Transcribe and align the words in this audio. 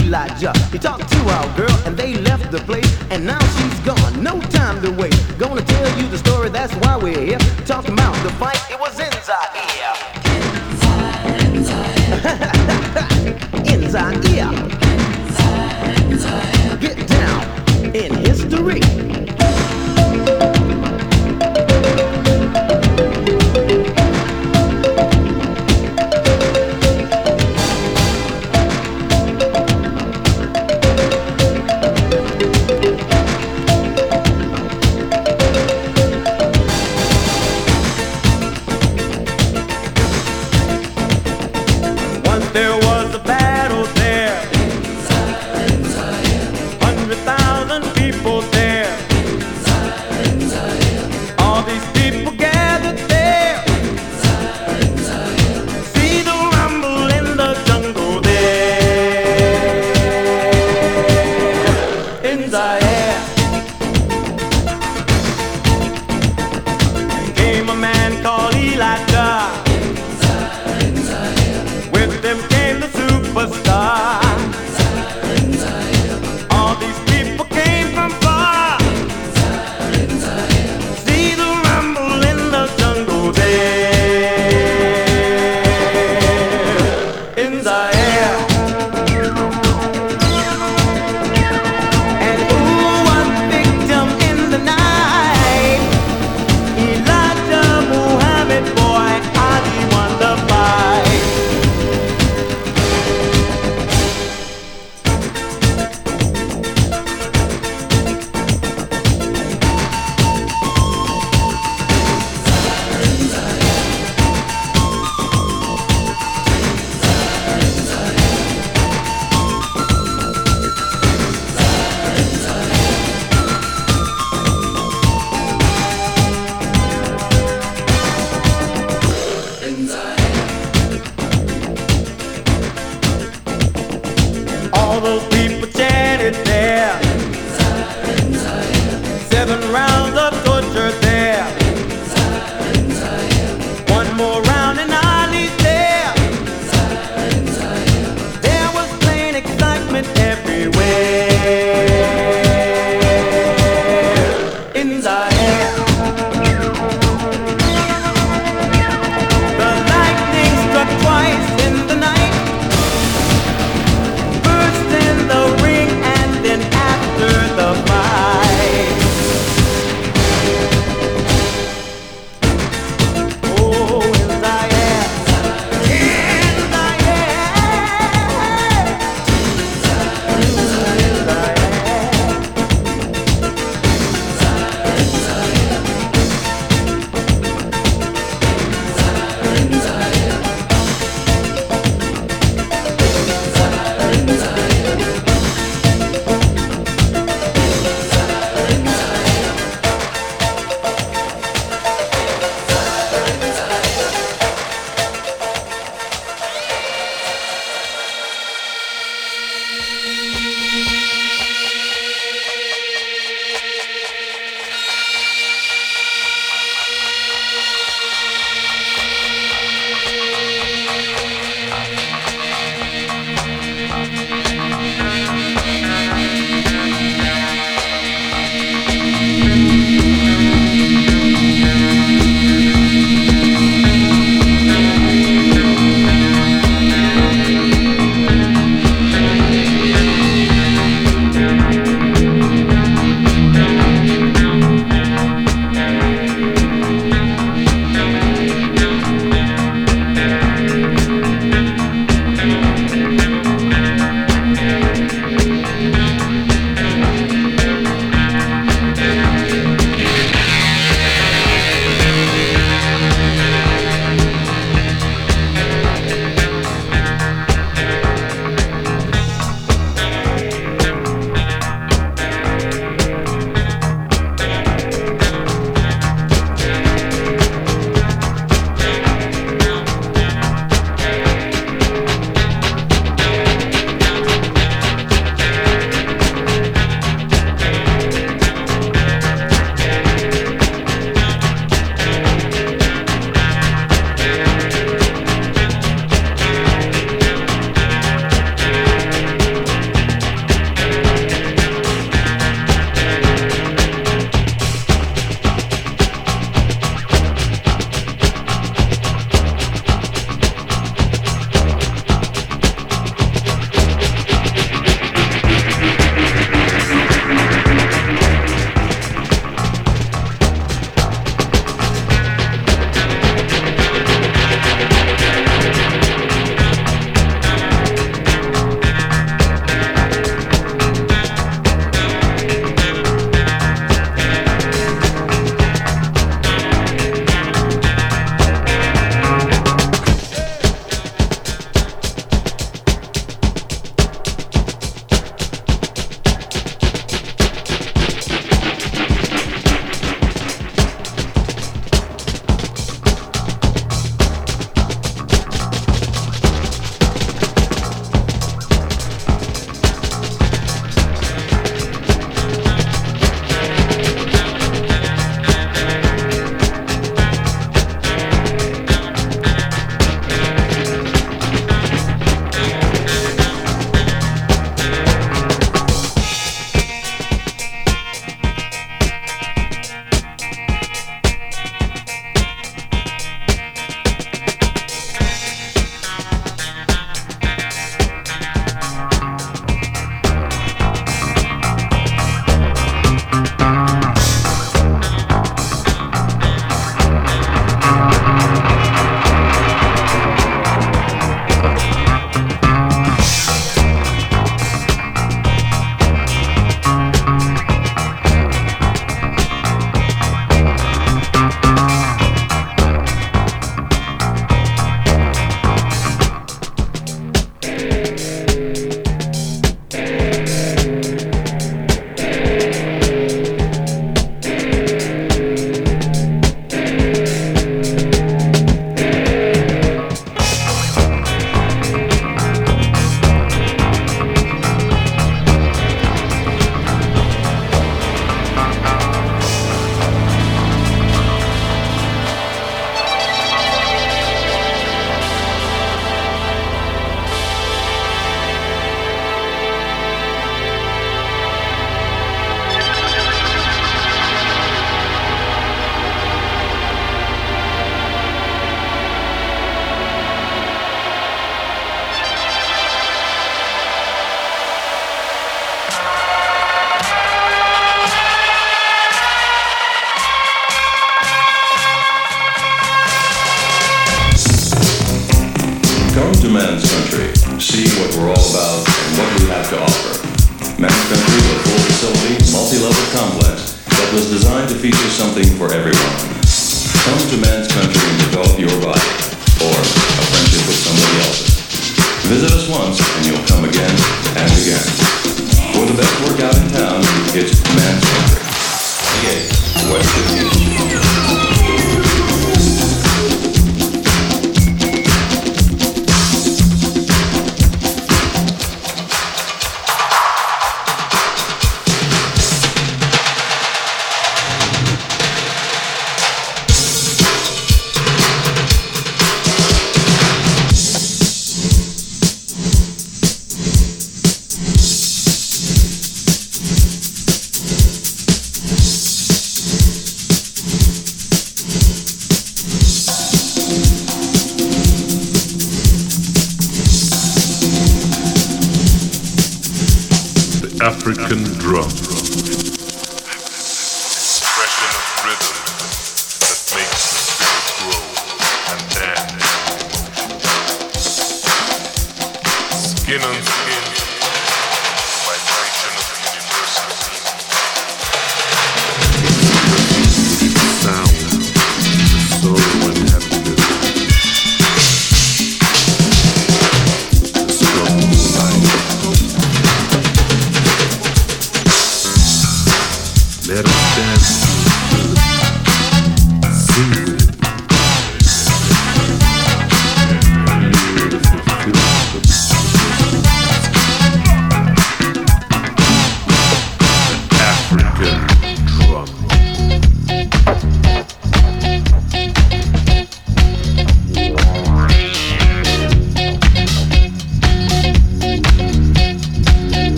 Elijah. 0.00 0.53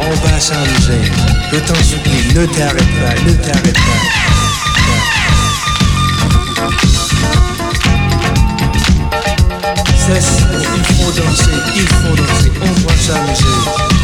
en 0.00 0.16
bas 0.22 0.40
Sanjay. 0.40 1.10
Je 1.52 1.58
t'en 1.58 1.74
supplie, 1.82 2.34
ne 2.34 2.46
t'arrête 2.46 2.92
pas, 3.00 3.14
ne 3.26 3.32
t'arrête 3.34 3.74
pas. 3.74 4.02
Cesse, 9.96 10.38
il 10.76 10.84
faut 10.94 11.12
danser, 11.12 11.58
il 11.76 11.88
faut 11.88 12.16
danser, 12.16 12.52
on 12.62 12.72
voit 12.80 12.96
Sanjay. 12.96 13.97